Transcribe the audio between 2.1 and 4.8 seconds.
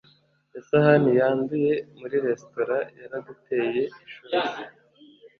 resitora yaraduteye ishozi